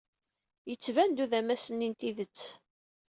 [0.69, 2.41] Yettban-d udamas-nni n tidet.